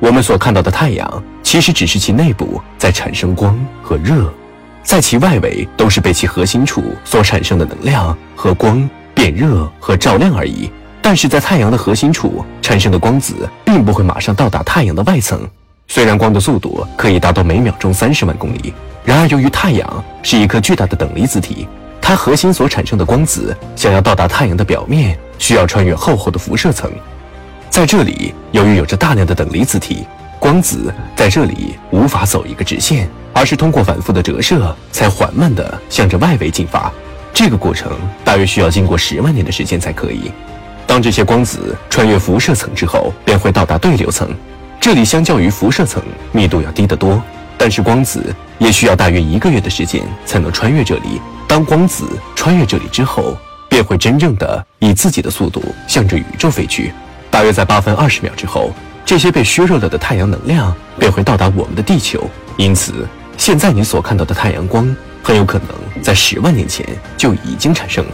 [0.00, 4.32] 我们所看到的太阳，其实只是其内部在产生光和热，
[4.84, 10.70] 在其外围都是被其核心处所产生的能量和光变热和照亮而已。
[11.02, 13.34] 但是在太阳的核心处产生的光子，
[13.64, 15.48] 并不会马上到达太阳的外层。
[15.88, 18.72] 虽然光的速度可以达到每秒钟三十万公里，
[19.04, 21.66] 然而由于太阳是一颗巨大的等离子体，
[22.00, 26.88] 它核心所产生的光子想要到达太阳的表面，需要穿越厚厚的辐射层。
[27.70, 30.04] 在这里，由于有着大量的等离子体，
[30.40, 36.90] 光子在这里无法走一个直线，而是通过反复的折射，才缓慢地向着外围进发。
[37.32, 37.92] 这个过程
[38.24, 40.32] 大约需要经过十万年的时间才可以。
[40.86, 44.28] 当这些光子穿越辐射层之后，便会到达对流层。
[44.80, 47.22] 这里相较于辐射层密度要低得多，
[47.56, 51.20] 但是光子也需要大约一个月的时间才能穿越这里。
[51.46, 53.36] 当光子穿越这里之后，
[53.68, 56.92] 便会真正的以自己的速度向着宇宙飞去。
[57.38, 58.74] 大约在八分二十秒之后，
[59.06, 62.28] 这些被削弱了的太阳能量便会到达我们的地球。
[62.56, 63.06] 因此，
[63.36, 66.84] 现在你所看到的太阳光，很有可能在十万年前
[67.16, 68.10] 就已经产生了。